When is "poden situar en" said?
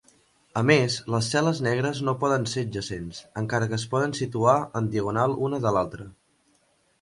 3.93-4.89